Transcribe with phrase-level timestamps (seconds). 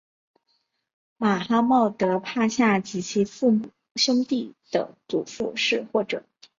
[1.17, 3.69] 马哈茂德帕夏及其兄
[4.27, 6.23] 弟的祖父是或者。